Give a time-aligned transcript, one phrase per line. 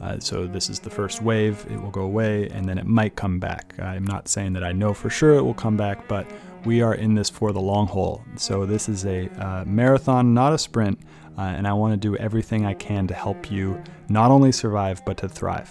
[0.00, 1.66] Uh, so this is the first wave.
[1.70, 3.74] It will go away, and then it might come back.
[3.78, 6.26] I'm not saying that I know for sure it will come back, but
[6.64, 8.22] we are in this for the long haul.
[8.36, 11.00] So this is a uh, marathon, not a sprint,
[11.36, 15.04] uh, and I want to do everything I can to help you not only survive
[15.04, 15.70] but to thrive.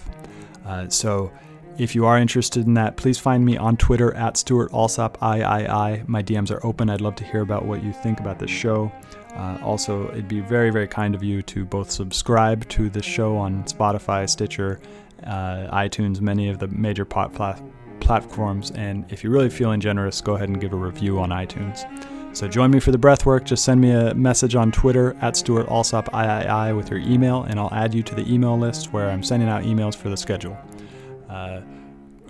[0.64, 1.32] Uh, so.
[1.78, 6.02] If you are interested in that, please find me on Twitter at Stewart Alsop III.
[6.08, 6.90] My DMs are open.
[6.90, 8.90] I'd love to hear about what you think about this show.
[9.36, 13.36] Uh, also, it'd be very, very kind of you to both subscribe to the show
[13.36, 14.80] on Spotify, Stitcher,
[15.22, 17.62] uh, iTunes, many of the major pot plat-
[18.00, 18.72] platforms.
[18.72, 21.86] And if you're really feeling generous, go ahead and give a review on iTunes.
[22.36, 23.44] So join me for the breath work.
[23.44, 27.60] Just send me a message on Twitter at Stewart Alsop III with your email, and
[27.60, 30.58] I'll add you to the email list where I'm sending out emails for the schedule.
[31.28, 31.60] Uh,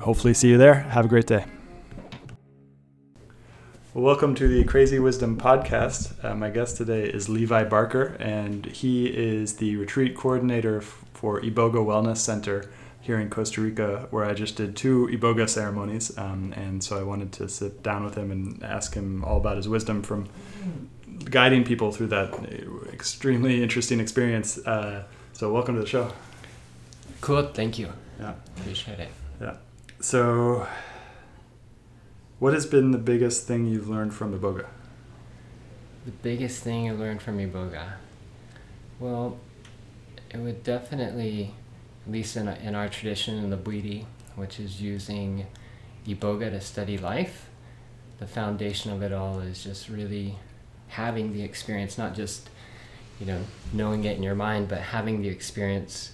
[0.00, 0.74] hopefully, see you there.
[0.74, 1.44] Have a great day.
[3.94, 6.24] Welcome to the Crazy Wisdom Podcast.
[6.24, 11.84] Uh, my guest today is Levi Barker, and he is the retreat coordinator for Iboga
[11.84, 12.70] Wellness Center
[13.00, 16.16] here in Costa Rica, where I just did two Iboga ceremonies.
[16.18, 19.56] Um, and so I wanted to sit down with him and ask him all about
[19.56, 20.28] his wisdom from
[21.24, 22.34] guiding people through that
[22.92, 24.58] extremely interesting experience.
[24.58, 26.12] Uh, so, welcome to the show.
[27.20, 27.92] Cool, thank you.
[28.20, 28.34] Yeah.
[28.56, 29.10] Appreciate it.
[29.40, 29.56] Yeah.
[30.00, 30.66] So,
[32.38, 34.66] what has been the biggest thing you've learned from Iboga?
[36.06, 37.94] The biggest thing I learned from Iboga?
[39.00, 39.38] Well,
[40.30, 41.54] it would definitely,
[42.06, 44.04] at least in, in our tradition in the Bwiti,
[44.36, 45.46] which is using
[46.06, 47.48] Iboga to study life,
[48.18, 50.36] the foundation of it all is just really
[50.88, 52.48] having the experience, not just,
[53.20, 53.42] you know,
[53.72, 56.12] knowing it in your mind, but having the experience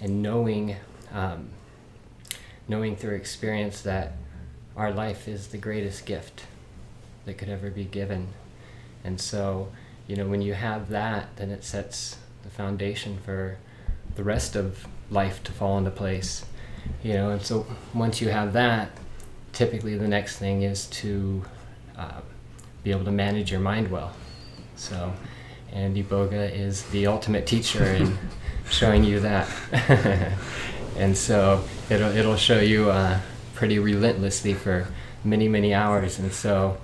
[0.00, 0.76] and knowing,
[1.12, 1.50] um,
[2.68, 4.12] knowing through experience that
[4.76, 6.44] our life is the greatest gift
[7.24, 8.28] that could ever be given.
[9.04, 9.68] And so,
[10.06, 13.58] you know, when you have that, then it sets the foundation for
[14.14, 16.44] the rest of life to fall into place.
[17.02, 18.90] You know, and so once you have that,
[19.52, 21.42] typically the next thing is to
[21.96, 22.20] uh,
[22.84, 24.12] be able to manage your mind well.
[24.76, 25.12] So,
[25.72, 28.16] and Iboga is the ultimate teacher in
[28.70, 29.48] showing you that.
[30.96, 33.20] and so it'll, it'll show you uh,
[33.54, 34.86] pretty relentlessly for
[35.24, 36.18] many, many hours.
[36.18, 36.78] And so,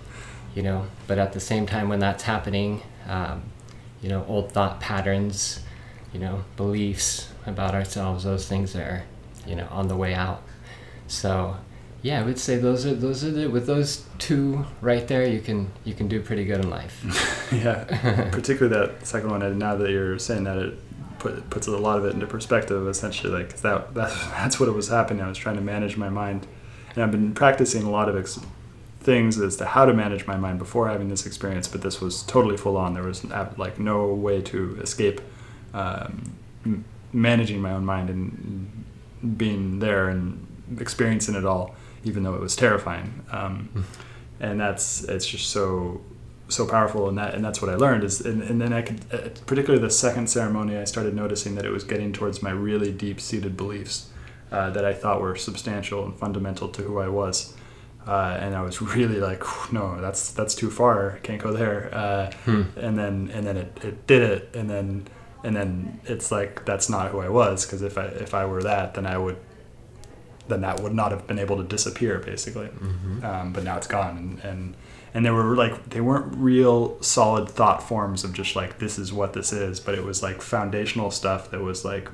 [0.54, 3.42] you know, but at the same time, when that's happening, um,
[4.00, 5.60] you know, old thought patterns,
[6.12, 9.04] you know, beliefs about ourselves, those things are,
[9.46, 10.42] you know, on the way out.
[11.06, 11.56] So,
[12.02, 15.40] yeah, I would say those are those are the with those two right there, you
[15.40, 17.48] can you can do pretty good in life.
[17.52, 19.42] yeah, particularly that second one.
[19.42, 20.74] And now that you're saying that, it
[21.22, 22.86] put, puts a lot of it into perspective.
[22.88, 25.22] Essentially, like that, that that's what it was happening.
[25.22, 26.46] I was trying to manage my mind,
[26.94, 28.40] and I've been practicing a lot of ex-
[29.00, 31.68] things as to how to manage my mind before having this experience.
[31.68, 32.94] But this was totally full on.
[32.94, 33.24] There was
[33.56, 35.20] like no way to escape
[35.74, 36.32] um,
[37.12, 38.84] managing my own mind and
[39.38, 40.46] being there and
[40.78, 43.24] experiencing it all even though it was terrifying.
[43.30, 43.82] Um, hmm.
[44.40, 46.00] and that's it's just so
[46.52, 49.00] so powerful, and that and that's what I learned is, and, and then I could,
[49.12, 52.92] uh, particularly the second ceremony, I started noticing that it was getting towards my really
[52.92, 54.08] deep seated beliefs
[54.50, 57.54] uh, that I thought were substantial and fundamental to who I was.
[58.06, 61.18] Uh, and I was really like, no, that's that's too far.
[61.22, 61.90] Can't go there.
[61.92, 62.62] Uh, hmm.
[62.76, 65.06] And then and then it, it did it, and then
[65.44, 68.62] and then it's like that's not who I was because if I if I were
[68.62, 69.36] that, then I would
[70.48, 72.66] then that would not have been able to disappear basically.
[72.66, 73.24] Mm-hmm.
[73.24, 74.76] Um, but now it's gone, and, and
[75.14, 79.12] and they were like they weren't real solid thought forms of just like this is
[79.12, 82.08] what this is, but it was like foundational stuff that was like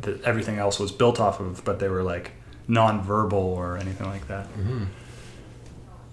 [0.00, 2.32] that everything else was built off of, but they were like
[2.68, 4.46] non-verbal or anything like that.
[4.54, 4.84] Mm-hmm.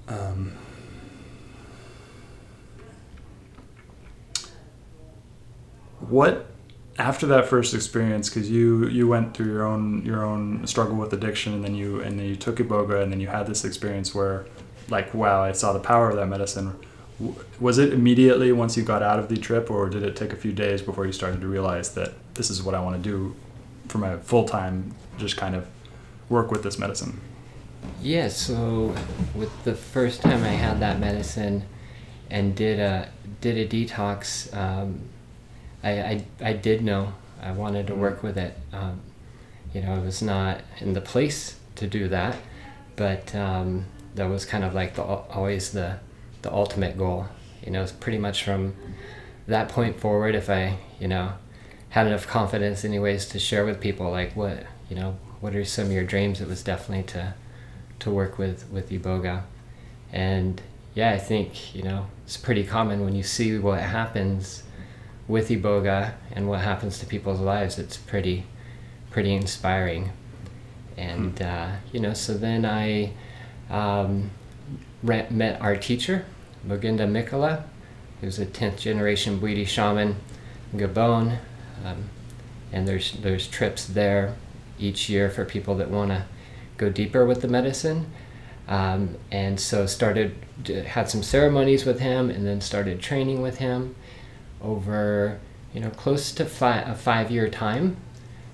[0.08, 0.54] Um,
[6.00, 6.48] what
[6.98, 11.14] after that first experience, because you you went through your own your own struggle with
[11.14, 14.14] addiction, and then you and then you took iboga, and then you had this experience
[14.14, 14.46] where,
[14.92, 16.76] like, wow, I saw the power of that medicine.
[17.60, 20.36] Was it immediately once you got out of the trip, or did it take a
[20.36, 23.36] few days before you started to realize that this is what I want to do
[23.88, 25.68] for my full time, just kind of
[26.30, 27.22] work with this medicine?
[28.02, 28.28] Yeah.
[28.28, 28.96] So
[29.36, 31.64] with the first time I had that medicine,
[32.30, 33.10] and did a
[33.42, 34.56] did a detox.
[34.56, 35.02] Um,
[35.84, 38.56] I, I, I did know I wanted to work with it.
[38.72, 39.02] Um,
[39.74, 42.38] you know, I was not in the place to do that,
[42.96, 43.86] but um,
[44.16, 46.00] that was kind of like the always the
[46.42, 47.28] the ultimate goal.
[47.63, 48.75] You know, it's pretty much from
[49.48, 50.36] that point forward.
[50.36, 51.34] If I you know
[51.90, 55.86] had enough confidence, anyways, to share with people like what you know what are some
[55.88, 57.34] of your dreams, it was definitely to
[58.00, 59.44] to work with with iboga,
[60.12, 60.62] and
[60.94, 64.63] yeah, I think you know it's pretty common when you see what happens
[65.31, 68.44] with Iboga and what happens to people's lives, it's pretty,
[69.10, 70.12] pretty inspiring.
[70.98, 71.46] And hmm.
[71.46, 73.13] uh, you know, so then I
[73.72, 74.30] um,
[75.02, 76.26] met our teacher,
[76.68, 77.64] Moughenda Mikala,
[78.20, 80.18] who's a tenth generation Bwiti shaman,
[80.76, 81.40] Gabon,
[81.84, 82.10] um,
[82.72, 84.36] and there's there's trips there
[84.78, 86.26] each year for people that want to
[86.78, 88.12] go deeper with the medicine.
[88.68, 90.36] Um, and so started
[90.86, 93.96] had some ceremonies with him, and then started training with him
[94.62, 95.40] over
[95.74, 97.98] you know close to fi- a five year time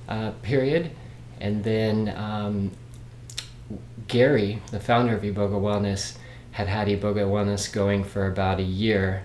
[0.07, 0.91] uh, period,
[1.39, 2.71] and then um,
[4.07, 6.17] Gary, the founder of Iboga Wellness,
[6.51, 9.23] had had Iboga Wellness going for about a year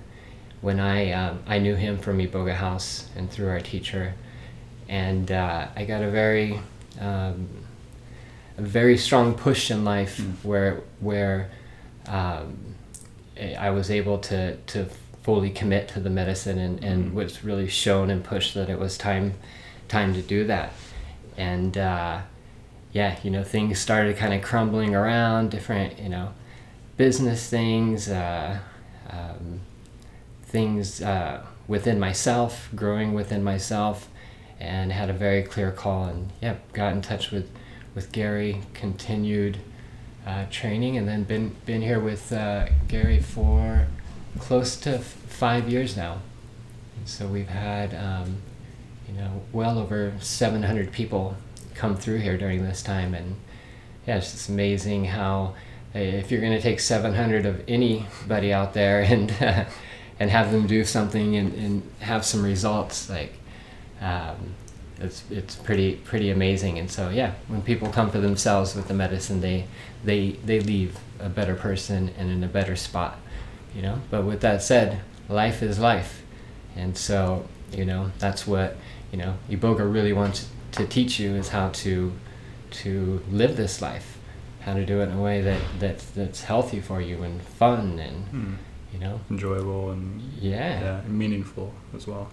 [0.61, 4.15] when I um, I knew him from Iboga House and through our teacher,
[4.89, 6.61] and uh, I got a very
[7.01, 7.49] um,
[8.59, 10.33] a very strong push in life mm.
[10.45, 11.51] where where
[12.07, 12.75] um,
[13.37, 14.87] I was able to to
[15.23, 17.15] fully commit to the medicine and, and mm-hmm.
[17.15, 19.35] was really shown and pushed that it was time
[19.89, 20.73] time to do that
[21.37, 22.21] and uh,
[22.93, 26.33] yeah you know things started kind of crumbling around different you know
[26.97, 28.59] business things uh,
[29.11, 29.61] um,
[30.45, 34.09] things uh, within myself growing within myself
[34.61, 37.51] and had a very clear call and yeah got in touch with
[37.95, 39.59] with Gary continued
[40.27, 43.87] uh, training and then been been here with uh, Gary for
[44.39, 46.19] close to f- five years now.
[46.97, 48.37] And so we've had, um,
[49.09, 51.37] you know, well over 700 people
[51.75, 53.15] come through here during this time.
[53.15, 53.37] And
[54.07, 55.55] yeah, it's just amazing how,
[55.95, 59.65] if you're going to take 700 of anybody out there and, uh,
[60.19, 63.35] and have them do something and, and have some results, like,
[64.01, 64.55] um,
[65.01, 66.79] it's, it's pretty pretty amazing.
[66.79, 69.67] And so yeah when people come for themselves with the medicine they
[70.05, 73.19] they they leave a better person and in a better spot
[73.75, 74.01] you know?
[74.11, 76.23] But with that said life is life.
[76.77, 78.77] And so you know that's what
[79.11, 82.13] you know iboga really wants to teach you is how to
[82.71, 84.19] to live this life
[84.63, 87.99] how to do it in a way that, that that's healthy for you and fun
[87.99, 88.57] and mm.
[88.93, 89.21] you know?
[89.31, 92.31] Enjoyable and yeah, yeah and meaningful as well.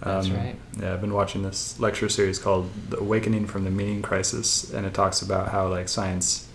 [0.00, 0.56] That's um, right.
[0.78, 4.84] yeah i've been watching this lecture series called the awakening from the meaning crisis and
[4.84, 6.45] it talks about how like science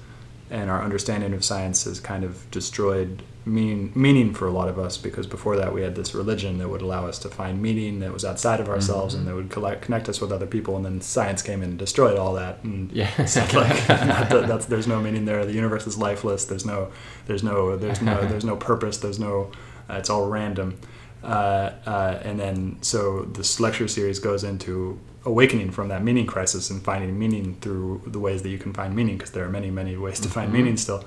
[0.52, 4.78] and our understanding of science has kind of destroyed meaning meaning for a lot of
[4.78, 8.00] us because before that we had this religion that would allow us to find meaning
[8.00, 9.22] that was outside of ourselves mm-hmm.
[9.22, 11.80] and that would collect, connect us with other people and then science came in and
[11.80, 13.10] destroyed all that and yeah.
[13.18, 13.28] like
[13.88, 15.44] that, that's there's no meaning there.
[15.46, 16.46] The universe is lifeless.
[16.46, 16.92] There's no
[17.26, 18.98] there's no there's no there's no purpose.
[18.98, 19.52] There's no
[19.90, 20.78] uh, it's all random.
[21.24, 26.70] Uh, uh, and then so this lecture series goes into awakening from that meaning crisis
[26.70, 29.70] and finding meaning through the ways that you can find meaning because there are many
[29.70, 30.58] many ways to find mm-hmm.
[30.58, 31.06] meaning still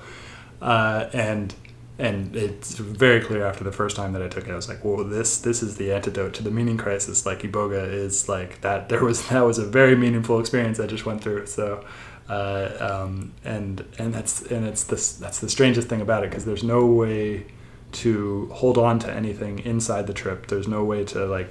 [0.61, 1.53] uh, and
[1.97, 4.83] and it's very clear after the first time that I took it, I was like,
[4.83, 8.89] "Well, this this is the antidote to the meaning crisis." Like iboga is like that.
[8.89, 11.45] There was that was a very meaningful experience I just went through.
[11.45, 11.85] So,
[12.27, 16.43] uh, um, and and that's and it's this that's the strangest thing about it because
[16.43, 17.45] there's no way
[17.93, 20.47] to hold on to anything inside the trip.
[20.47, 21.49] There's no way to like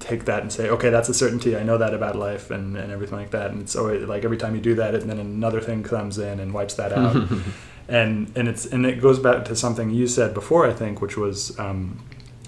[0.00, 1.56] take that and say, okay, that's a certainty.
[1.56, 3.50] I know that about life and, and everything like that.
[3.50, 6.52] And so like every time you do that, and then another thing comes in and
[6.52, 7.16] wipes that out.
[7.88, 11.16] and and it's and it goes back to something you said before I think, which
[11.16, 11.98] was um,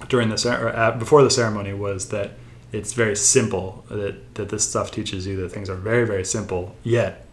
[0.08, 2.32] during the or before the ceremony was that
[2.72, 6.74] it's very simple that that this stuff teaches you that things are very very simple
[6.82, 7.26] yet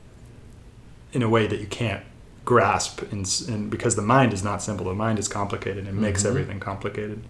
[1.13, 2.03] in a way that you can't
[2.46, 6.22] grasp and, and because the mind is not simple the mind is complicated and makes
[6.22, 6.29] mm-hmm.
[6.29, 7.24] everything complicated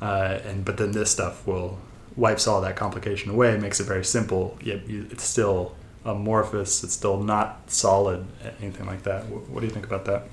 [0.00, 1.78] uh, and but then this stuff will
[2.16, 6.84] wipes all that complication away makes it very simple yet it's still amorphous.
[6.84, 8.24] It's still not solid,
[8.60, 9.26] anything like that.
[9.26, 10.24] What, do you think about that?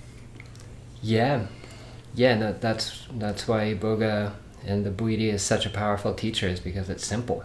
[1.02, 1.48] Yeah,
[2.16, 2.36] yeah.
[2.36, 4.34] No, that's that's why Iboga
[4.66, 7.44] and the Bwiti is such a powerful teacher is because it's simple.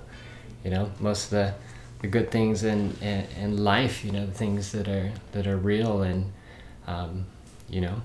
[0.62, 1.54] You know, most of the
[2.00, 5.56] the good things in, in, in life, you know, the things that are that are
[5.56, 6.32] real and
[6.86, 7.26] um,
[7.68, 8.02] you know,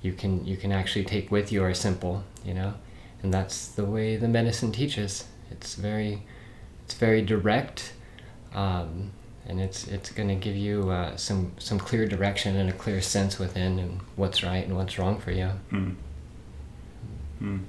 [0.00, 2.24] you can you can actually take with you are simple.
[2.44, 2.74] You know,
[3.22, 5.24] and that's the way the medicine teaches.
[5.50, 6.22] It's very
[6.84, 7.92] it's very direct.
[8.54, 9.12] Um,
[9.46, 13.00] and it's it's going to give you uh, some some clear direction and a clear
[13.00, 15.50] sense within and what's right and what's wrong for you.
[15.72, 15.94] Mm.
[17.42, 17.60] Mm.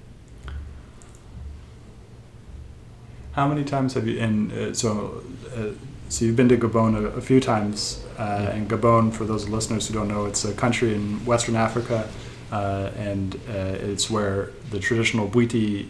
[3.31, 4.19] How many times have you?
[4.19, 5.24] And uh, so,
[5.55, 5.69] uh,
[6.09, 9.88] so you've been to Gabon a, a few times, uh, and Gabon, for those listeners
[9.88, 12.09] who don't know, it's a country in Western Africa,
[12.51, 15.88] uh, and uh, it's where the traditional Bwiti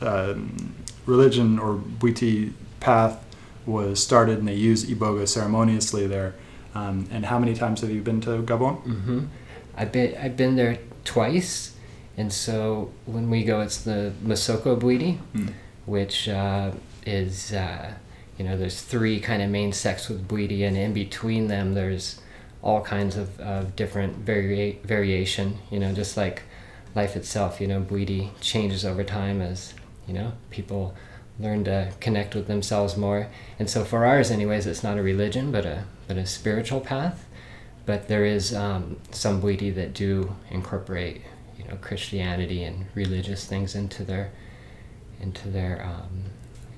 [0.00, 0.74] um,
[1.06, 3.24] religion or Bwiti path
[3.64, 6.34] was started and they use iboga ceremoniously there.
[6.74, 8.82] Um, and how many times have you been to Gabon?
[8.84, 9.26] Mm-hmm.
[9.76, 11.74] I've been I've been there twice,
[12.16, 15.52] and so when we go, it's the Missoko Bwiti, mm.
[15.86, 16.72] which uh,
[17.06, 17.94] is uh,
[18.38, 22.20] you know there's three kind of main sects with Bwiti, and in between them there's
[22.62, 25.58] all kinds of, of different vari- variation.
[25.70, 26.42] You know, just like
[26.94, 27.60] life itself.
[27.60, 29.72] You know, Bwiti changes over time as
[30.06, 30.94] you know people
[31.38, 33.28] learn to connect with themselves more.
[33.58, 37.26] And so for ours, anyways, it's not a religion, but a but a spiritual path.
[37.84, 41.22] But there is um, some Bwiti that do incorporate,
[41.56, 44.32] you know, Christianity and religious things into their
[45.20, 46.24] into their um,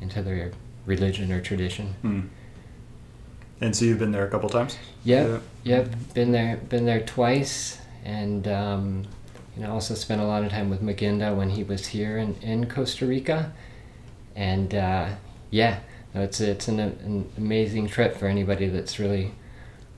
[0.01, 0.53] into their
[0.87, 1.95] religion or tradition.
[2.03, 2.29] Mm.
[3.61, 4.79] And so you've been there a couple times.
[5.05, 5.77] Yep, yeah.
[5.77, 6.15] yep.
[6.15, 9.05] Been there, been there twice, and um,
[9.59, 12.37] you know, also spent a lot of time with Moughenda when he was here in,
[12.37, 13.53] in Costa Rica
[14.39, 15.09] and uh,
[15.51, 15.81] yeah,
[16.15, 19.33] it's it's an, an amazing trip for anybody that's really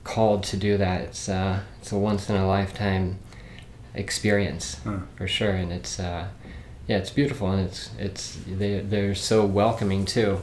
[0.03, 1.01] called to do that.
[1.01, 3.19] It's uh, it's a once in a lifetime
[3.93, 4.99] experience huh.
[5.15, 6.27] for sure, and it's uh,
[6.87, 10.41] yeah, it's beautiful, and it's it's they they're so welcoming too.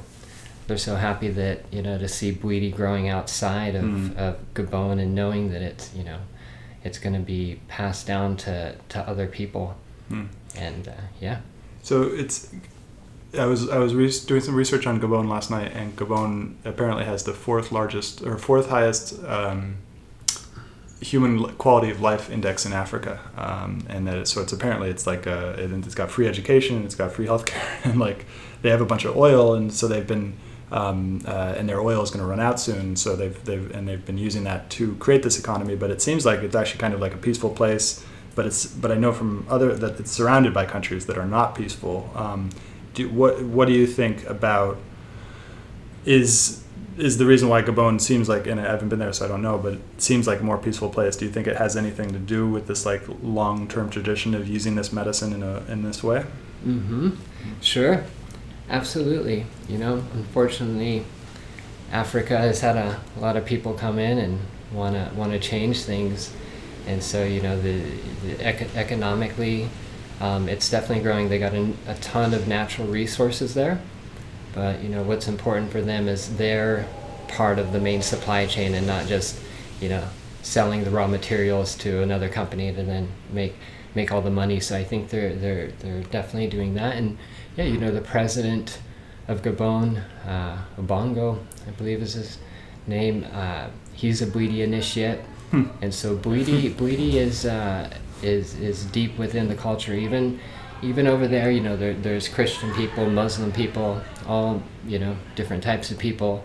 [0.69, 4.17] They're so happy that you know to see Bwiti growing outside of, mm.
[4.17, 6.19] of Gabon and knowing that it's you know
[6.85, 9.77] it's going to be passed down to to other people,
[10.11, 10.29] mm.
[10.57, 11.41] and uh, yeah.
[11.83, 12.53] So it's
[13.37, 17.05] I was I was re- doing some research on Gabon last night, and Gabon apparently
[17.05, 19.77] has the fourth largest or fourth highest um,
[21.01, 25.07] human quality of life index in Africa, um, and that it, so it's apparently it's
[25.07, 28.25] like a, it's got free education, it's got free healthcare, and like
[28.63, 30.35] they have a bunch of oil, and so they've been
[30.71, 33.89] um, uh, and their oil is going to run out soon, so they've they've and
[33.89, 35.77] they've been using that to create this economy.
[35.77, 38.05] But it seems like it's actually kind of like a peaceful place.
[38.35, 41.55] But it's but I know from other that it's surrounded by countries that are not
[41.55, 42.11] peaceful.
[42.15, 42.51] Um,
[42.95, 44.79] do, what what do you think about
[46.05, 46.63] is
[46.97, 49.43] is the reason why Gabon seems like and I haven't been there so I don't
[49.43, 52.11] know but it seems like a more peaceful place do you think it has anything
[52.13, 56.03] to do with this like long-term tradition of using this medicine in a in this
[56.03, 56.25] way
[56.67, 57.17] mhm
[57.61, 58.05] sure
[58.71, 59.47] absolutely.
[59.69, 61.05] You know unfortunately
[61.91, 64.39] Africa has had a, a lot of people come in and
[64.73, 66.33] want to want to change things.
[66.87, 67.81] And so you know the,
[68.25, 69.69] the eco- economically
[70.21, 71.29] um, it's definitely growing.
[71.29, 73.81] They got a, a ton of natural resources there,
[74.55, 76.89] but you know what's important for them is their
[77.29, 79.39] part of the main supply chain and not just
[79.81, 80.09] you know
[80.43, 83.55] selling the raw materials to another company to then make
[83.95, 84.61] make all the money.
[84.61, 86.97] So I think they're they're they're definitely doing that.
[86.97, 87.19] And
[87.57, 88.79] yeah, you know, the president
[89.27, 92.39] of Gabon, uh, Obongo, I believe is his
[92.87, 93.27] name.
[93.33, 95.65] Uh, he's a Bwiti initiate, hmm.
[95.83, 97.91] and so Bwiti Bwiti is uh,
[98.23, 99.95] is is deep within the culture.
[99.95, 100.41] Even
[100.83, 105.63] even over there, you know, there, there's Christian people, Muslim people, all you know, different
[105.63, 106.45] types of people,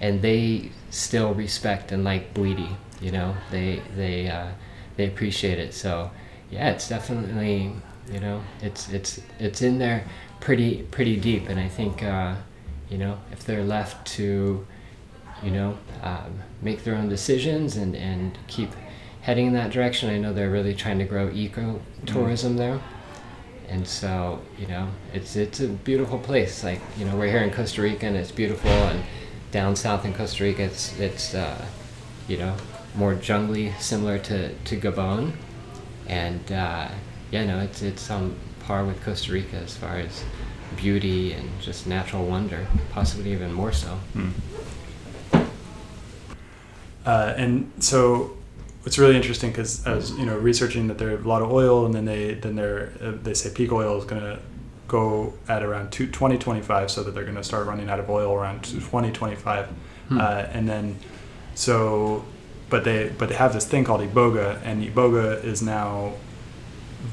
[0.00, 2.76] and they still respect and like Bwiti.
[3.00, 4.48] You know, they they uh,
[4.96, 5.74] they appreciate it.
[5.74, 6.10] So
[6.50, 7.72] yeah, it's definitely
[8.12, 10.04] you know it's it's it's in there
[10.40, 12.36] pretty pretty deep, and I think uh,
[12.88, 14.66] you know if they're left to
[15.42, 18.70] you know um, make their own decisions and and keep
[19.22, 20.10] heading in that direction.
[20.10, 22.58] I know they're really trying to grow eco tourism mm-hmm.
[22.58, 22.80] there,
[23.68, 26.62] and so you know it's it's a beautiful place.
[26.62, 29.02] Like you know we're here in Costa Rica and it's beautiful, and
[29.50, 31.64] down south in Costa Rica it's it's uh,
[32.28, 32.54] you know
[32.94, 35.32] more jungly, similar to to Gabon,
[36.08, 36.88] and uh,
[37.30, 40.24] yeah, no, it's it's on par with Costa Rica as far as
[40.76, 43.98] beauty and just natural wonder, possibly even more so.
[44.14, 44.32] Mm.
[47.04, 48.36] Uh, and so
[48.86, 51.94] it's really interesting because as you know researching that there's a lot of oil and
[51.94, 54.38] then they then they're uh, they say peak oil is going to
[54.88, 58.62] go at around 2025 so that they're going to start running out of oil around
[58.64, 59.66] 2025
[60.08, 60.20] hmm.
[60.20, 60.96] uh, and then
[61.54, 62.24] so
[62.74, 66.12] but they but they have this thing called iboga and iboga is now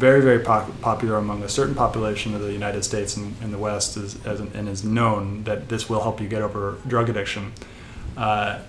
[0.05, 3.95] very very popular among a certain population of the United States and in the West
[3.95, 7.51] is, as, and is known that this will help you get over drug addiction
[8.17, 8.59] uh,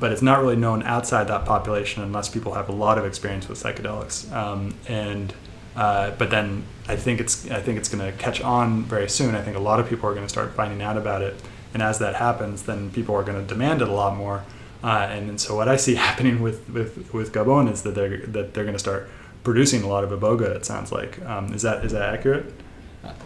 [0.00, 3.48] but it's not really known outside that population unless people have a lot of experience
[3.48, 4.32] with psychedelics.
[4.32, 5.34] Um, and
[5.76, 9.34] uh, but then I think it's I think it's going to catch on very soon.
[9.34, 11.34] I think a lot of people are going to start finding out about it,
[11.74, 14.44] and as that happens, then people are going to demand it a lot more.
[14.82, 18.18] Uh, and, and so what I see happening with, with, with Gabon is that they're
[18.26, 19.08] that they're going to start
[19.44, 20.54] producing a lot of iboga.
[20.56, 22.52] It sounds like um, is that is that accurate?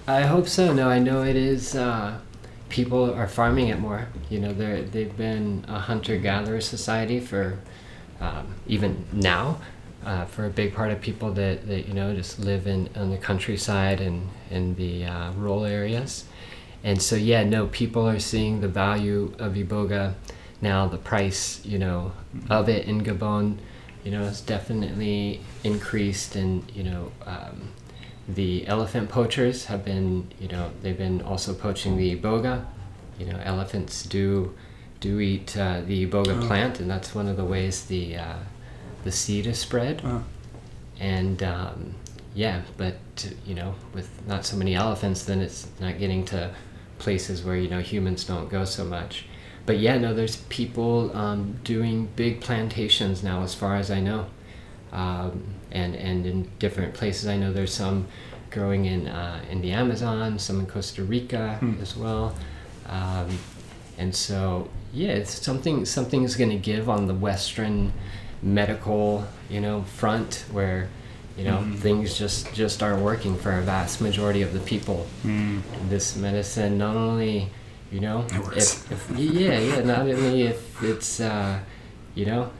[0.07, 0.73] I hope so.
[0.73, 1.75] No, I know it is.
[1.75, 2.19] Uh,
[2.69, 4.09] people are farming it more.
[4.31, 7.59] You know, they they've been a hunter gatherer society for
[8.21, 9.61] um, even now.
[10.05, 13.09] Uh, for a big part of people that, that you know just live in on
[13.11, 16.27] the countryside and in the uh, rural areas,
[16.83, 20.13] and so yeah, no, people are seeing the value of iboga
[20.65, 20.89] now.
[20.89, 22.11] The price, you know,
[22.51, 23.59] of it in Gabon,
[24.03, 27.71] you know, has definitely increased, and you know, um,
[28.27, 32.65] the elephant poachers have been, you know, they've been also poaching the iboga.
[33.19, 34.55] You know, elephants do
[34.99, 36.47] do eat uh, the iboga oh.
[36.47, 38.39] plant, and that's one of the ways the uh,
[39.05, 40.03] the seed is spread.
[40.05, 40.25] Oh.
[40.99, 41.95] And um,
[42.35, 42.97] yeah, but
[43.47, 46.55] you know, with not so many elephants, then it's not getting to
[46.99, 49.27] places where you know humans don't go so much.
[49.67, 54.27] But yeah, no, there's people um, doing big plantations now, as far as I know
[54.95, 57.27] um, and and in different places.
[57.27, 58.07] I know there's some
[58.51, 61.83] growing in uh, in the Amazon, some in Costa Rica hmm.
[61.83, 62.35] as well,
[62.89, 63.39] um,
[63.99, 67.93] and so yeah, it's something something's going to give on the Western
[68.43, 70.89] medical you know front where
[71.37, 71.77] you know mm.
[71.79, 75.07] things just just aren't working for a vast majority of the people.
[75.25, 75.63] Mm.
[75.89, 77.51] This medicine not only
[77.93, 81.59] you know if, if, yeah yeah not only if it's uh,
[82.15, 82.51] you know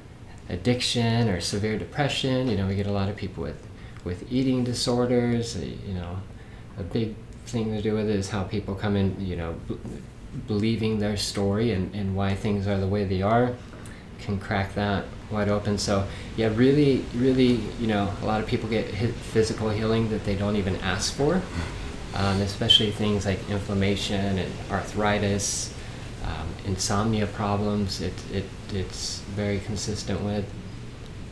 [0.49, 2.49] addiction or severe depression.
[2.49, 3.67] You know, we get a lot of people with
[4.05, 5.57] with eating disorders.
[5.57, 6.19] Uh, you know,
[6.79, 7.15] a big
[7.47, 9.17] thing to do with it is how people come in.
[9.21, 9.79] You know, b-
[10.47, 13.55] believing their story and, and why things are the way they are
[14.19, 15.79] can crack that wide open.
[15.79, 16.07] So
[16.37, 20.57] yeah, really, really, you know, a lot of people get physical healing that they don't
[20.57, 21.43] even ask for,
[22.15, 25.75] um, especially things like inflammation and arthritis
[26.25, 28.01] um, insomnia problems.
[28.01, 30.51] It, it it's very consistent with,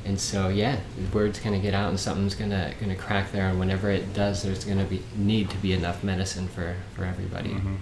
[0.05, 3.59] and so yeah, the word's gonna get out and something's gonna gonna crack there, and
[3.59, 7.51] whenever it does, there's gonna be need to be enough medicine for for everybody.
[7.51, 7.77] Mm-hmm.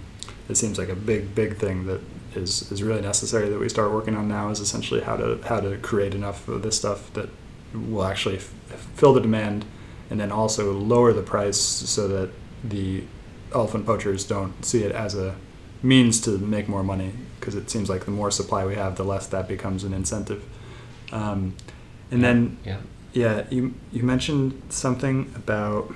[0.49, 2.01] It seems like a big big thing that
[2.35, 5.59] is is really necessary that we start working on now is essentially how to how
[5.59, 7.29] to create enough of this stuff that
[7.73, 8.53] will actually f-
[8.95, 9.65] fill the demand
[10.09, 12.29] and then also lower the price so that
[12.63, 13.03] the
[13.53, 15.35] elephant poachers don't see it as a
[15.83, 19.03] means to make more money because it seems like the more supply we have, the
[19.03, 20.43] less that becomes an incentive.
[21.11, 21.55] Um,
[22.11, 22.77] and then, yeah.
[23.13, 25.93] yeah, you you mentioned something about.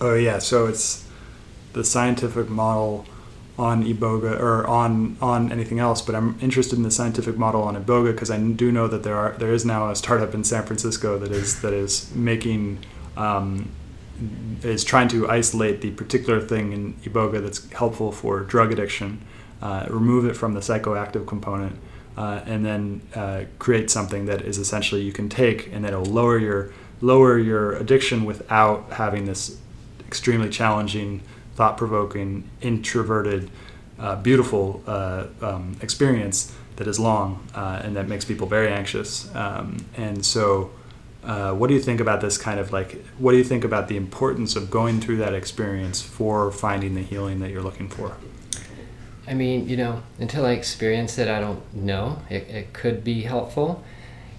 [0.00, 1.06] Oh yeah, so it's
[1.72, 3.04] the scientific model
[3.58, 7.76] on iboga or on on anything else, but I'm interested in the scientific model on
[7.82, 10.64] iboga because I do know that there are there is now a startup in San
[10.64, 12.84] Francisco that is that is making
[13.16, 13.70] um,
[14.62, 19.20] is trying to isolate the particular thing in iboga that's helpful for drug addiction,
[19.62, 21.78] uh, remove it from the psychoactive component,
[22.16, 26.04] uh, and then uh, create something that is essentially you can take and that will
[26.04, 29.56] lower your lower your addiction without having this
[30.06, 31.22] extremely challenging,
[31.54, 33.50] thought-provoking, introverted,
[33.98, 39.32] uh, beautiful uh, um, experience that is long uh, and that makes people very anxious.
[39.34, 40.70] Um, and so,
[41.28, 43.04] uh, what do you think about this kind of like?
[43.18, 47.02] What do you think about the importance of going through that experience for finding the
[47.02, 48.16] healing that you're looking for?
[49.26, 52.22] I mean, you know, until I experience it, I don't know.
[52.30, 53.84] It, it could be helpful,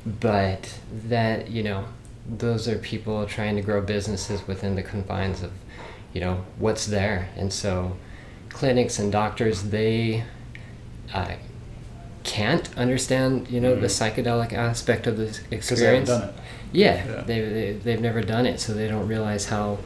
[0.04, 1.86] but that, you know,
[2.28, 5.52] those are people trying to grow businesses within the confines of,
[6.12, 7.30] you know, what's there.
[7.38, 7.97] And so
[8.49, 10.23] clinics and doctors, they
[11.13, 11.36] uh,
[12.23, 13.82] can't understand, you know, mm-hmm.
[13.82, 16.10] the psychedelic aspect of this experience.
[16.71, 17.21] Yeah, yeah.
[17.21, 19.79] They, they, they've never done it, so they don't realize how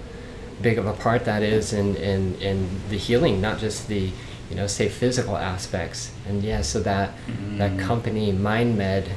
[0.62, 4.12] big of a part that is in, in, in the healing, not just the
[4.54, 6.12] you know, say physical aspects.
[6.28, 7.58] And yeah, so that mm-hmm.
[7.58, 9.08] that company MindMed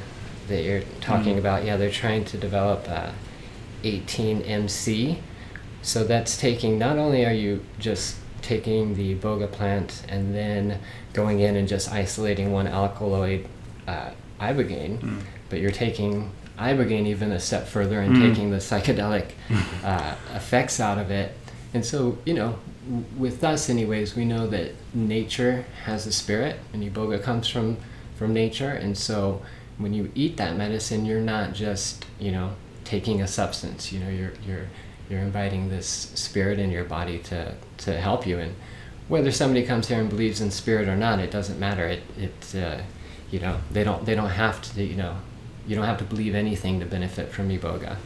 [0.47, 1.39] that you're talking mm-hmm.
[1.39, 3.11] about, yeah, they're trying to develop uh,
[3.83, 5.19] 18MC.
[5.83, 10.79] So that's taking not only are you just taking the boga plant and then
[11.13, 13.45] going in and just isolating one alkaloid
[13.87, 15.21] uh, ibogaine, mm.
[15.49, 18.29] but you're taking ibogaine even a step further and mm.
[18.29, 19.31] taking the psychedelic
[19.83, 21.33] uh, effects out of it.
[21.73, 22.57] And so, you know,
[23.17, 27.77] with us anyways we know that nature has a spirit and iboga comes from
[28.15, 29.41] from nature and so
[29.77, 32.51] when you eat that medicine you're not just you know
[32.83, 34.67] taking a substance you know you're you're
[35.09, 38.55] you're inviting this spirit in your body to to help you and
[39.07, 42.55] whether somebody comes here and believes in spirit or not it doesn't matter it it
[42.55, 42.81] uh,
[43.31, 45.17] you know they don't they don't have to you know
[45.67, 47.97] you don't have to believe anything to benefit from iboga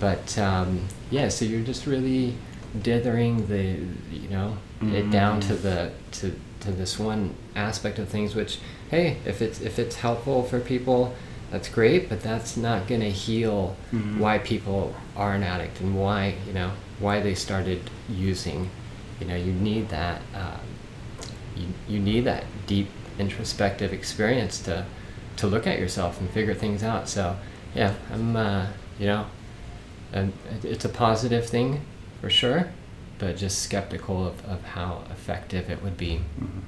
[0.00, 2.34] but um, yeah so you're just really
[2.82, 3.78] dithering the
[4.14, 4.94] you know mm-hmm.
[4.94, 8.58] it down to the to to this one aspect of things which
[8.90, 11.14] hey if it's if it's helpful for people
[11.50, 14.18] that's great but that's not going to heal mm-hmm.
[14.18, 18.68] why people are an addict and why you know why they started using
[19.20, 20.58] you know you need that uh,
[21.56, 24.84] you, you need that deep introspective experience to
[25.36, 27.36] to look at yourself and figure things out so
[27.74, 28.66] yeah i'm uh,
[28.98, 29.26] you know
[30.62, 31.82] it's a positive thing
[32.20, 32.70] for sure,
[33.18, 36.20] but just skeptical of, of how effective it would be.
[36.40, 36.60] Mm-hmm.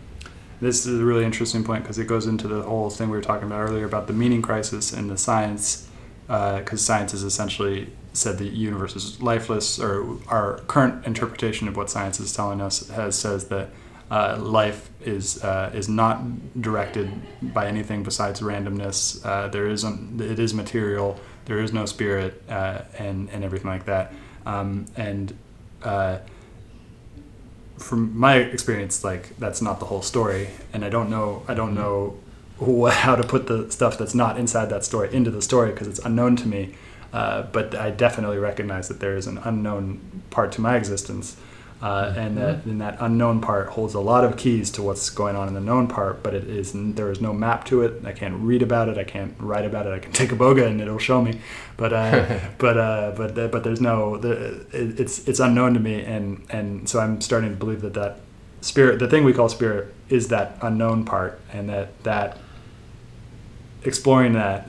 [0.61, 3.23] This is a really interesting point because it goes into the whole thing we were
[3.23, 5.89] talking about earlier about the meaning crisis and the science,
[6.27, 11.77] because uh, science has essentially said the universe is lifeless, or our current interpretation of
[11.77, 13.71] what science is telling us has says that
[14.11, 16.21] uh, life is uh, is not
[16.61, 17.11] directed
[17.53, 19.25] by anything besides randomness.
[19.25, 21.21] Uh, there is it is material.
[21.45, 24.13] There is no spirit, uh, and and everything like that.
[24.47, 25.37] Um, and
[25.83, 26.19] uh,
[27.77, 31.43] from my experience, like that's not the whole story, and I don't know.
[31.47, 32.19] I don't know
[32.91, 36.01] how to put the stuff that's not inside that story into the story because it's
[36.01, 36.75] unknown to me.
[37.13, 41.39] Uh, but I definitely recognize that there is an unknown part to my existence
[41.81, 45.37] uh, and that and that unknown part holds a lot of keys to what's going
[45.37, 48.05] on in the known part but it is there is no map to it.
[48.05, 48.99] I can't read about it.
[48.99, 49.93] I can't write about it.
[49.93, 51.41] I can take iboga and it'll show me.
[51.77, 54.17] But uh, but uh, but but there's no
[54.73, 56.03] it's it's unknown to me.
[56.03, 58.21] And and so i'm starting to believe that that
[58.61, 62.39] spirit the thing we call spirit is that unknown part and that that
[63.85, 64.69] exploring that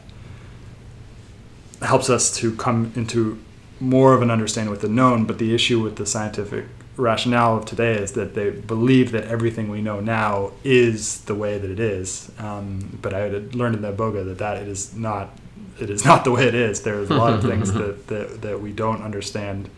[1.81, 3.39] helps us to come into
[3.79, 5.25] more of an understanding with the known.
[5.25, 6.65] But the issue with the scientific
[6.99, 11.57] rationale of today is that they believe that everything we know now is the way
[11.57, 12.31] that it is.
[12.37, 15.37] Um, but I had learned in the Boga that that it is not.
[15.79, 16.83] It is not the way it is.
[16.83, 19.69] There's a lot of things that, that, that we don't understand,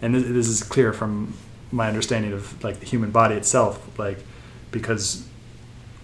[0.00, 1.34] and this, this is clear from
[1.72, 3.98] my understanding of like the human body itself.
[3.98, 4.18] Like
[4.70, 5.26] because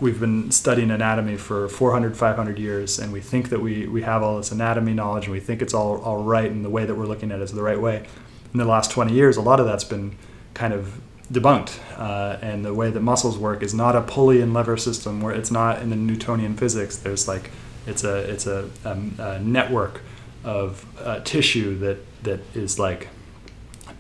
[0.01, 4.23] we've been studying anatomy for 400 500 years and we think that we, we have
[4.23, 6.95] all this anatomy knowledge and we think it's all, all right and the way that
[6.95, 8.05] we're looking at it is the right way
[8.53, 10.17] in the last 20 years a lot of that's been
[10.55, 11.01] kind of
[11.33, 11.79] debunked.
[11.99, 15.35] Uh, and the way that muscles work is not a pulley and lever system where
[15.35, 16.97] it's not in the Newtonian physics.
[16.97, 17.51] There's like
[17.87, 20.01] it's a it's a, um, a network
[20.43, 23.09] of uh, tissue that that is like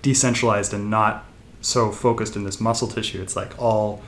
[0.03, 1.25] decentralized and not
[1.61, 3.23] so focused in this muscle tissue.
[3.23, 4.03] It's like all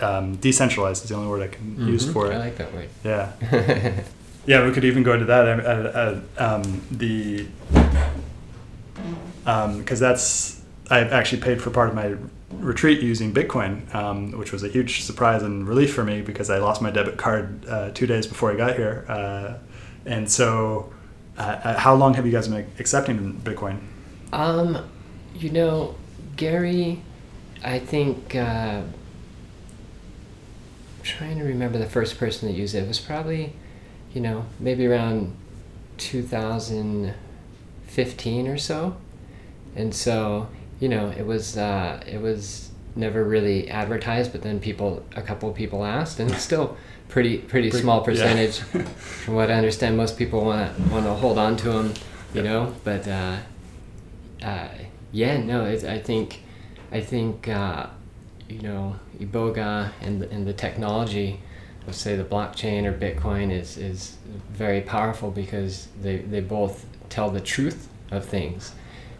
[0.00, 1.88] um, decentralized is the only word I can mm-hmm.
[1.88, 2.34] use for it.
[2.34, 2.88] I like that word.
[3.04, 3.32] Yeah.
[4.46, 5.46] yeah, we could even go into that.
[5.48, 7.46] Uh, uh, um, the
[9.44, 10.61] because um, that's
[10.92, 12.16] I actually paid for part of my
[12.50, 16.58] retreat using Bitcoin, um, which was a huge surprise and relief for me because I
[16.58, 19.06] lost my debit card uh, two days before I got here.
[19.08, 19.54] Uh,
[20.04, 20.92] and so,
[21.38, 23.80] uh, uh how long have you guys been accepting Bitcoin?
[24.34, 24.86] Um,
[25.34, 25.94] you know,
[26.36, 27.00] Gary,
[27.64, 28.82] I think uh,
[31.02, 32.80] trying to remember the first person that used it.
[32.80, 33.54] It was probably,
[34.12, 35.34] you know, maybe around
[35.96, 38.98] 2015 or so,
[39.74, 40.48] and so
[40.80, 45.48] you know, it was uh, it was never really advertised, but then people, a couple
[45.48, 46.76] of people asked, and it's still
[47.08, 48.60] pretty pretty, pretty small percentage.
[48.74, 48.82] Yeah.
[49.24, 51.94] from what I understand, most people want to want to hold on to them,
[52.34, 52.74] you know.
[52.84, 53.36] But uh,
[54.42, 54.68] uh,
[55.12, 56.42] yeah, no, I think
[56.90, 57.86] I think uh,
[58.48, 61.40] you know Iboga and and the technology
[61.86, 64.16] let's say the blockchain or Bitcoin is, is
[64.50, 68.72] very powerful because they, they both tell the truth of things.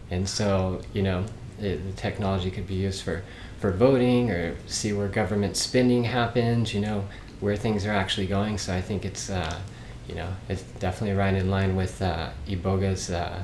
[0.09, 1.25] And so, you know,
[1.63, 3.23] it, the technology could be used for,
[3.59, 7.05] for voting or see where government spending happens, you know,
[7.39, 8.57] where things are actually going.
[8.57, 9.59] So I think it's, uh,
[10.07, 13.43] you know, it's definitely right in line with uh, Iboga's, uh,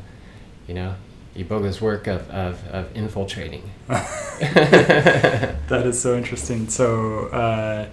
[0.68, 0.96] you know,
[1.36, 3.70] Iboga's work of, of, of infiltrating.
[3.88, 6.70] that is so interesting.
[6.70, 7.88] So, uh,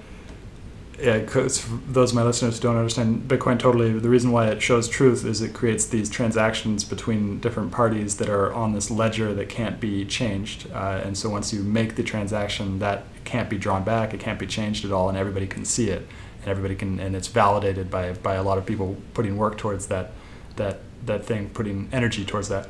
[1.01, 4.63] yeah, because those of my listeners who don't understand Bitcoin totally, the reason why it
[4.63, 9.35] shows truth is it creates these transactions between different parties that are on this ledger
[9.35, 10.71] that can't be changed.
[10.73, 14.39] Uh, and so once you make the transaction, that can't be drawn back, it can't
[14.39, 16.07] be changed at all, and everybody can see it,
[16.41, 19.89] and everybody can, and it's validated by by a lot of people putting work towards
[19.89, 20.13] that
[20.57, 22.69] that that thing, putting energy towards that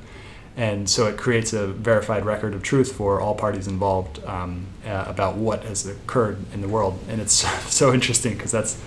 [0.57, 5.05] and so it creates a verified record of truth for all parties involved um, uh,
[5.07, 7.33] about what has occurred in the world, and it's
[7.73, 8.81] so interesting because that's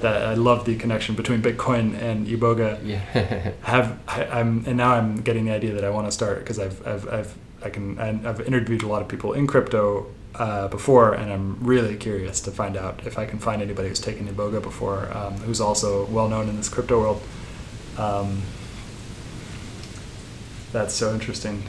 [0.00, 2.80] that I love the connection between Bitcoin and Iboga.
[2.82, 3.52] Yeah.
[3.62, 6.58] have I, am and now I'm getting the idea that I want to start because
[6.58, 11.12] I've I've I've I can I've interviewed a lot of people in crypto uh, before,
[11.12, 14.62] and I'm really curious to find out if I can find anybody who's taken Iboga
[14.62, 17.22] before, um, who's also well known in this crypto world.
[17.98, 18.42] Um,
[20.72, 21.62] that's so interesting.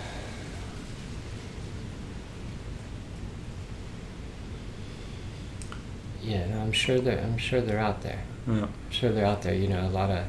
[6.24, 8.24] Yeah, no, I'm sure they're I'm sure they're out there.
[8.48, 8.64] Yeah.
[8.64, 9.56] I'm sure they're out there.
[9.56, 10.26] You know, a lot of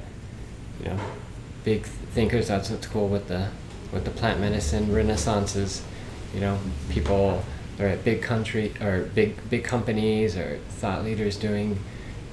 [0.80, 0.98] you know
[1.64, 2.48] big thinkers.
[2.48, 3.48] That's what's cool with the
[3.92, 5.82] with the plant medicine renaissances.
[6.34, 6.58] You know,
[6.88, 7.44] people
[7.78, 11.78] are at big country or big big companies or thought leaders doing,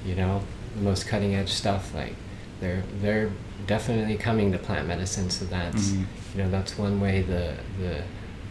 [0.06, 0.42] you know,
[0.74, 1.94] the most cutting edge stuff.
[1.94, 2.14] Like
[2.60, 3.30] they're they're
[3.66, 5.28] definitely coming to plant medicine.
[5.28, 8.02] So that's mm-hmm you know that's one way the the,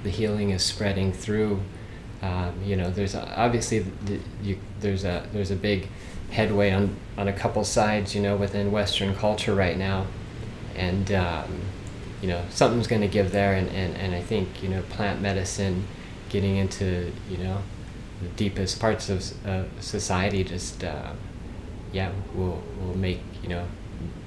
[0.04, 1.62] the healing is spreading through.
[2.22, 5.88] Um, you know, there's obviously the, you, there's a there's a big
[6.32, 8.14] headway on on a couple sides.
[8.14, 10.08] You know, within Western culture right now,
[10.76, 11.62] and um,
[12.22, 13.54] you know something's going to give there.
[13.54, 15.88] And, and and I think you know plant medicine,
[16.30, 17.62] getting into you know
[18.22, 21.14] the deepest parts of uh, society, just uh,
[21.94, 23.66] yeah, will will make you know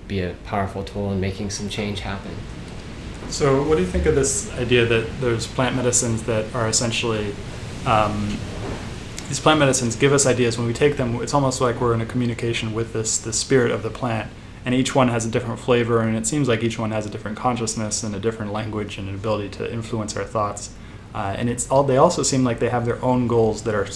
[0.08, 2.34] be a powerful tool in making some change happen.
[3.32, 7.34] So, what do you think of this idea that there's plant medicines that are essentially
[7.86, 8.28] um,
[9.28, 11.14] these plant medicines give us ideas when we take them?
[11.22, 14.30] It's almost like we're in a communication with this the spirit of the plant,
[14.66, 17.08] and each one has a different flavor, and it seems like each one has a
[17.08, 20.74] different consciousness and a different language and an ability to influence our thoughts.
[21.14, 23.88] Uh, and it's all they also seem like they have their own goals that are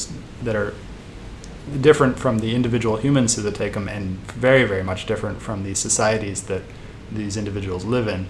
[0.44, 0.72] that are
[1.83, 5.75] different from the individual humans who take them, and very very much different from the
[5.75, 6.62] societies that
[7.12, 8.27] these individuals live in.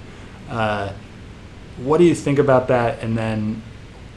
[0.49, 0.93] Uh,
[1.79, 3.03] what do you think about that?
[3.03, 3.63] And then,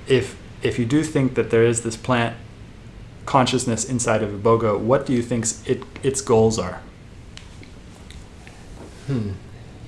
[0.07, 2.35] if if you do think that there is this plant
[3.25, 6.81] consciousness inside of Iboga, what do you think it, its goals are?
[9.07, 9.31] Hmm.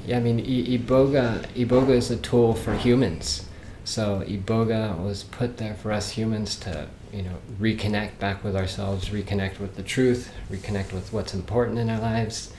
[0.05, 3.47] Yeah, I mean, I- Iboga Iboga is a tool for humans.
[3.83, 9.09] So Iboga was put there for us humans to, you know, reconnect back with ourselves,
[9.09, 12.51] reconnect with the truth, reconnect with what's important in our lives.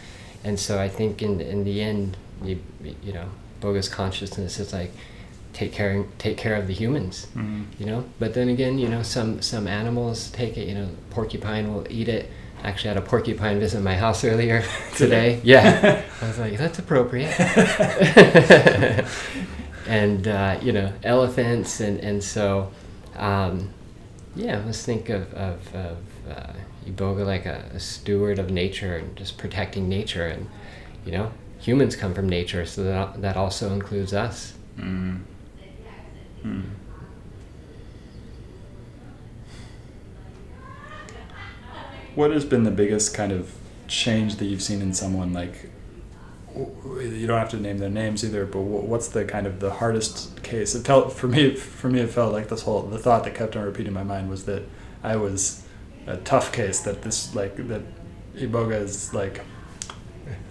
[0.45, 2.59] And so I think in in the end, you,
[3.03, 3.29] you know,
[3.63, 4.93] Iboga's consciousness is like
[5.53, 7.65] take care take care of the humans mm-hmm.
[7.79, 8.05] you know?
[8.19, 12.09] But then again you know some some animals take it you know porcupine will eat
[12.09, 12.31] it.
[12.63, 14.65] Actually had a porcupine visit my house earlier
[14.97, 15.41] today.
[15.45, 16.03] Yeah.
[16.21, 17.33] I was like that's appropriate.
[19.87, 22.71] And uh, you know elephants and and so
[23.17, 23.71] um,
[24.37, 25.99] yeah let's think of of, of
[26.31, 26.53] uh,
[26.87, 30.49] iboga like a, a steward of nature and just protecting nature and
[31.05, 34.55] you know humans come from nature, so that, that also includes us.
[34.77, 35.21] Mm.
[36.45, 36.65] Mm.
[42.17, 43.55] What has been the biggest kind of
[43.87, 45.33] change that you've seen in someone?
[45.33, 45.71] Like,
[46.55, 50.43] you don't have to name their names either, but what's the kind of the hardest
[50.43, 50.75] case?
[50.75, 51.55] It felt for me.
[51.55, 54.29] For me, it felt like this whole the thought that kept on repeating my mind
[54.29, 54.65] was that
[55.03, 55.63] I was
[56.07, 56.81] a tough case.
[56.81, 57.83] That this like that
[58.35, 59.41] Iboga is like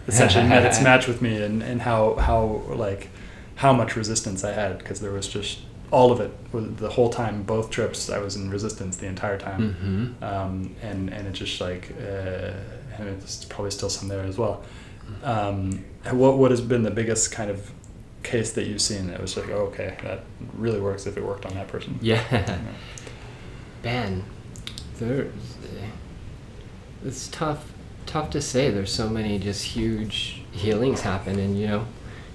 [0.08, 3.10] essentially met its match with me and, and how how like
[3.56, 5.60] how much resistance I had because there was just
[5.92, 9.76] all of it the whole time both trips i was in resistance the entire time.
[9.76, 10.24] Mm-hmm.
[10.24, 12.52] um, and and it's just like uh,
[12.98, 14.64] and it's probably still some there as well.
[15.24, 17.72] Um, what what has been the biggest kind of
[18.24, 21.46] case that you've seen that was like oh, okay that really works if it worked
[21.46, 22.00] on that person?
[22.02, 22.60] Yeah.
[23.82, 24.24] Ben
[25.00, 25.34] there's
[27.04, 27.72] it's tough
[28.12, 31.86] tough to say there's so many just huge healings happen and you know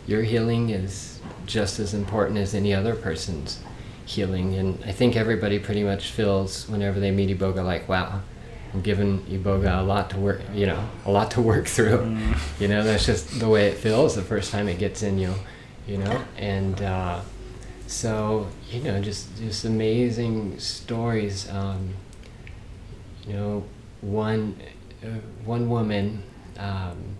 [0.06, 3.60] your healing is just as important as any other person's
[4.04, 4.54] healing.
[4.54, 8.20] And I think everybody pretty much feels whenever they meet Iboga like, wow,
[8.72, 11.98] I'm giving Iboga a lot to work, you know, a lot to work through.
[11.98, 12.60] Mm.
[12.60, 15.34] You know, that's just the way it feels the first time it gets in you,
[15.86, 17.20] you know, and uh,
[17.86, 21.48] so you know, just just amazing stories.
[21.50, 21.94] Um,
[23.26, 23.64] you know,
[24.00, 24.56] one
[25.44, 26.22] one woman.
[26.58, 27.16] Um,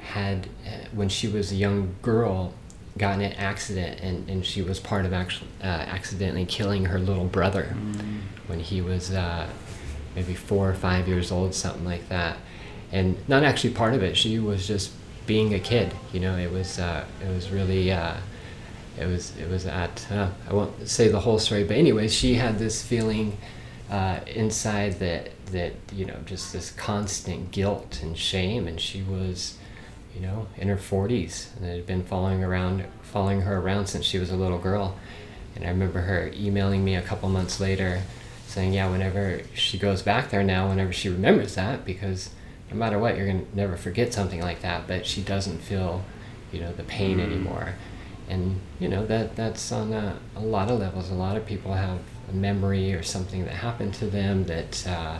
[0.00, 2.52] had, uh, when she was a young girl,
[2.98, 7.24] gotten an accident and, and she was part of actually uh, accidentally killing her little
[7.24, 8.20] brother mm.
[8.48, 9.48] when he was uh,
[10.14, 12.36] maybe four or five years old, something like that.
[12.92, 14.16] And not actually part of it.
[14.16, 14.92] She was just
[15.26, 15.94] being a kid.
[16.12, 18.16] You know, it was uh, it was really uh,
[18.98, 22.34] it was it was at uh, I won't say the whole story, but anyway, she
[22.34, 23.38] had this feeling
[23.90, 29.58] uh, inside that that you know just this constant guilt and shame, and she was
[30.14, 34.04] you know, in her 40s and it had been following around, following her around since
[34.04, 34.96] she was a little girl.
[35.54, 38.02] And I remember her emailing me a couple months later
[38.46, 42.30] saying, yeah, whenever she goes back there now, whenever she remembers that, because
[42.70, 46.04] no matter what, you're going to never forget something like that, but she doesn't feel,
[46.52, 47.24] you know, the pain mm.
[47.24, 47.74] anymore.
[48.28, 51.10] And, you know, that that's on a, a lot of levels.
[51.10, 55.18] A lot of people have a memory or something that happened to them that, uh,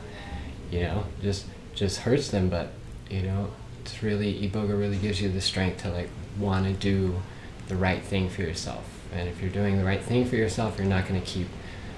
[0.70, 2.72] you know, just just hurts them, but,
[3.08, 6.08] you know, it's really iboga really gives you the strength to like
[6.38, 7.20] want to do
[7.68, 8.84] the right thing for yourself.
[9.12, 11.48] And if you're doing the right thing for yourself you're not going to keep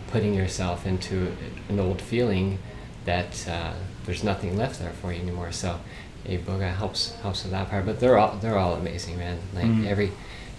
[0.08, 1.34] putting yourself into
[1.68, 2.58] an old feeling
[3.04, 3.72] that uh,
[4.04, 5.52] there's nothing left there for you anymore.
[5.52, 5.80] So
[6.26, 9.38] iboga helps helps with that part but they're all they're all amazing man.
[9.54, 9.86] Like mm.
[9.86, 10.12] every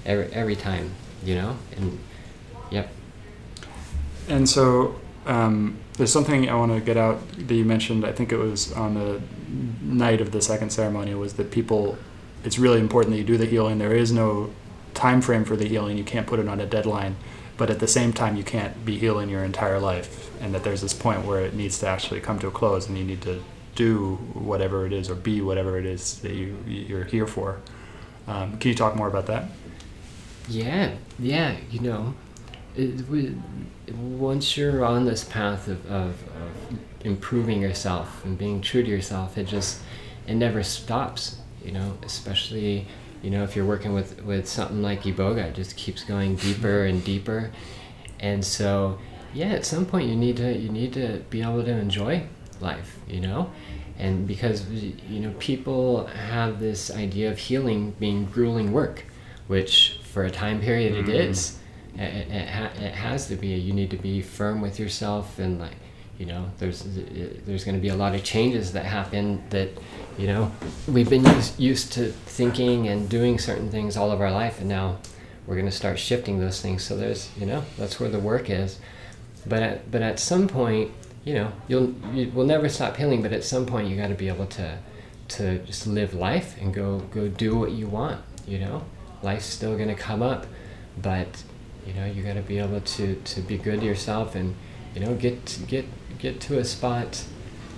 [0.06, 1.99] every every time you know and
[4.27, 8.05] and so um, there's something I want to get out that you mentioned.
[8.05, 9.21] I think it was on the
[9.81, 11.97] night of the second ceremony was that people.
[12.43, 13.77] It's really important that you do the healing.
[13.77, 14.49] There is no
[14.93, 15.97] time frame for the healing.
[15.97, 17.15] You can't put it on a deadline,
[17.55, 20.29] but at the same time, you can't be healing your entire life.
[20.41, 22.97] And that there's this point where it needs to actually come to a close, and
[22.97, 23.41] you need to
[23.75, 27.62] do whatever it is or be whatever it is that you you're here for.
[28.27, 29.49] Um, can you talk more about that?
[30.47, 31.55] Yeah, yeah.
[31.71, 32.15] You know,
[32.75, 33.36] it, we,
[33.93, 39.38] once you're on this path of, of, of, improving yourself and being true to yourself,
[39.38, 39.81] it just
[40.27, 41.38] it never stops.
[41.63, 42.88] You know, especially
[43.21, 46.86] you know if you're working with with something like iboga, it just keeps going deeper
[46.86, 47.51] and deeper.
[48.19, 48.99] And so,
[49.33, 52.23] yeah, at some point you need to you need to be able to enjoy
[52.59, 52.97] life.
[53.07, 53.51] You know,
[53.97, 59.05] and because you know people have this idea of healing being grueling work,
[59.47, 61.09] which for a time period mm-hmm.
[61.09, 61.59] it is
[61.95, 65.75] it, it, it has to be you need to be firm with yourself and like
[66.17, 69.69] you know there's uh, there's going to be a lot of changes that happen that
[70.17, 70.51] you know
[70.88, 74.69] we've been used, used to thinking and doing certain things all of our life and
[74.69, 74.97] now
[75.45, 76.84] we're going to start shifting those things.
[76.84, 78.79] So there's you know that's where the work is.
[79.45, 80.91] But at, but at some point
[81.25, 84.15] you know you'll you will never stop healing but at some point you got to
[84.15, 84.77] be able to
[85.29, 88.84] to just live life and go go do what you want you know?
[89.21, 90.45] Life's still going to come up
[91.01, 91.43] but
[91.86, 94.56] you know you got to be able to to be good to yourself and
[94.96, 95.86] you know get get
[96.17, 97.24] get to a spot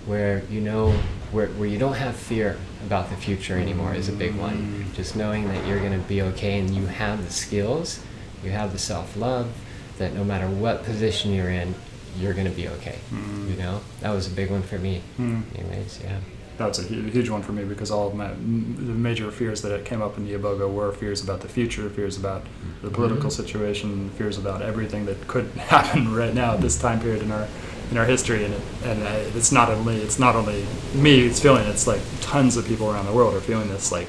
[0.05, 0.91] where you know
[1.31, 5.15] where, where you don't have fear about the future anymore is a big one just
[5.15, 8.03] knowing that you're going to be okay and you have the skills
[8.43, 9.51] you have the self-love
[9.97, 11.73] that no matter what position you're in
[12.19, 13.49] you're going to be okay mm.
[13.49, 15.41] you know that was a big one for me mm.
[15.57, 16.19] anyways yeah
[16.57, 19.71] that was a huge one for me because all of my the major fears that
[19.73, 22.95] it came up in the Iboga were fears about the future, fears about the mm-hmm.
[22.95, 27.31] political situation, fears about everything that could happen right now at this time period in
[27.31, 27.47] our
[27.91, 28.45] in our history.
[28.45, 29.01] And it, and
[29.35, 33.05] it's not only it's not only me it's feeling it's like tons of people around
[33.05, 34.07] the world are feeling this like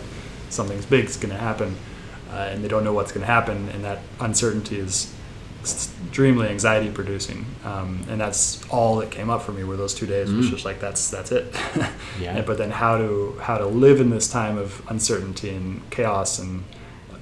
[0.48, 1.74] something's big is going to happen,
[2.30, 5.12] uh, and they don't know what's going to happen, and that uncertainty is
[5.74, 10.06] extremely anxiety producing um, and that's all that came up for me were those two
[10.06, 10.36] days mm.
[10.36, 11.54] was just like that's that's it
[12.20, 12.40] yeah.
[12.42, 16.64] but then how to how to live in this time of uncertainty and chaos and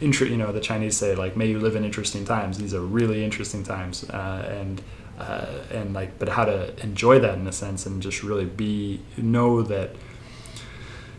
[0.00, 2.82] inter- you know the chinese say like may you live in interesting times these are
[2.82, 4.82] really interesting times uh, and
[5.18, 9.00] uh, and like but how to enjoy that in a sense and just really be
[9.16, 9.90] know that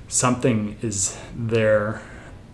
[0.08, 2.02] something is there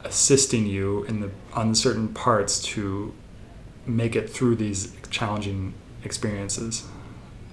[0.03, 3.13] assisting you in the on certain parts to
[3.85, 5.73] make it through these challenging
[6.03, 6.87] experiences.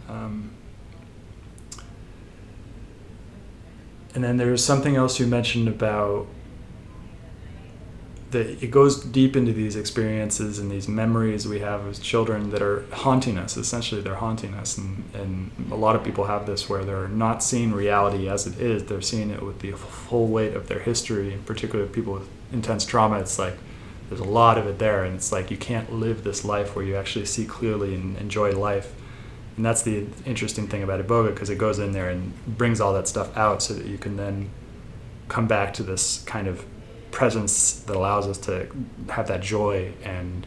[0.08, 0.50] Um,
[4.14, 6.26] and then there's something else you mentioned about
[8.30, 12.60] that it goes deep into these experiences and these memories we have as children that
[12.60, 13.56] are haunting us.
[13.56, 17.42] Essentially, they're haunting us, and, and a lot of people have this where they're not
[17.42, 18.84] seeing reality as it is.
[18.84, 22.84] They're seeing it with the full weight of their history, and particularly people with intense
[22.84, 23.18] trauma.
[23.18, 23.56] It's like
[24.09, 26.84] there's a lot of it there, and it's like you can't live this life where
[26.84, 28.92] you actually see clearly and enjoy life.
[29.56, 32.92] And that's the interesting thing about Iboga because it goes in there and brings all
[32.94, 34.50] that stuff out so that you can then
[35.28, 36.64] come back to this kind of
[37.11, 38.68] presence that allows us to
[39.11, 40.46] have that joy and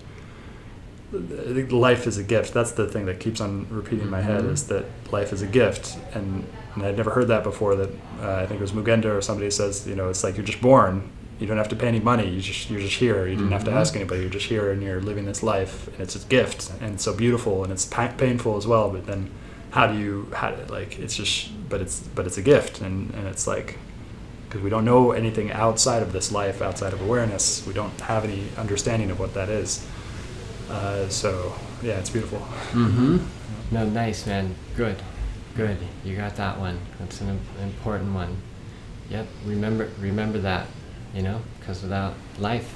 [1.71, 2.53] life is a gift.
[2.53, 4.51] That's the thing that keeps on repeating in my head Mhm.
[4.53, 5.97] is that life is a gift.
[6.13, 6.45] And,
[6.75, 7.75] and I'd never heard that before.
[7.75, 7.89] That
[8.21, 10.61] uh, I think it was Moughenda or somebody says, you know, it's like you're just
[10.61, 11.09] born.
[11.41, 12.29] You don't have to pay any money.
[12.29, 13.25] You just you're just here.
[13.27, 13.81] You didn't have to Mhm.
[13.81, 14.21] ask anybody.
[14.21, 15.87] You're just here and you're living this life.
[15.87, 18.89] And it's a gift and it's so beautiful and it's pa- painful as well.
[18.91, 19.31] But then,
[19.71, 23.27] how do you how like it's just but it's but it's a gift and and
[23.27, 23.79] it's like
[24.47, 27.63] because we don't know anything outside of this life, outside of awareness.
[27.65, 29.83] We don't have any understanding of what that is.
[30.69, 32.39] Uh, so yeah, it's beautiful.
[32.73, 33.17] Mm-hmm.
[33.71, 34.53] No, nice, man.
[34.77, 34.97] Good.
[35.57, 35.77] Good.
[36.05, 36.77] You got that one.
[36.99, 38.35] That's an important one.
[39.09, 39.25] Yep.
[39.45, 40.67] Remember, remember that.
[41.13, 42.75] You know, because without life,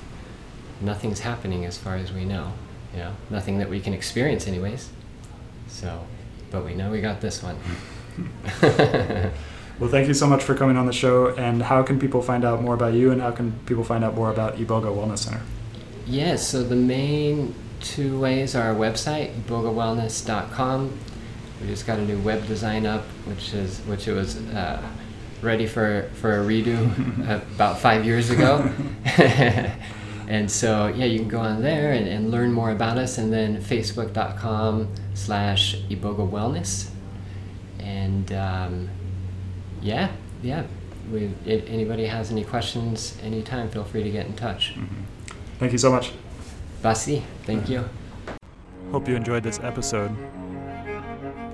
[0.82, 2.54] nothing's happening as far as we know.
[2.94, 4.90] You know, nothing that we can experience, anyways.
[5.68, 6.06] So,
[6.52, 7.58] but we know we got this one.
[9.78, 11.36] Well, thank you so much for coming on the show.
[11.36, 14.16] And how can people find out more about you, and how can people find out
[14.16, 15.42] more about Iboga Wellness Center?
[16.08, 20.98] Yes, so the main two ways are our website, ibogawellness.com.
[21.60, 24.82] We just got a new web design up, which is which it was uh,
[25.46, 26.90] ready for, for a redo
[27.56, 28.70] about five years ago.
[30.28, 33.32] and so yeah, you can go on there and, and learn more about us, and
[33.32, 36.90] then facebook.com slash iboga wellness.
[37.80, 38.90] And um,
[39.82, 40.64] yeah, yeah.
[41.12, 44.76] We, if anybody has any questions anytime, feel free to get in touch.
[45.60, 46.12] Thank you so much.
[46.82, 47.88] Basi, thank you.
[48.92, 50.16] Hope you enjoyed this episode.